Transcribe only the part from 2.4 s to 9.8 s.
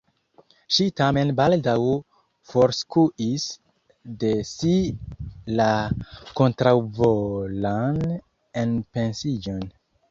forskuis de si la kontraŭvolan enpensiĝon.